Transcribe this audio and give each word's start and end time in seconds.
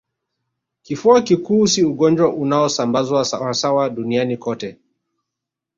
Kifua 0.83 1.21
kikuu 1.21 1.67
si 1.67 1.83
ugonjwa 1.83 2.33
unaosambazwa 2.33 3.25
sawasawa 3.25 3.89
duniani 3.89 4.37
kote 4.37 4.77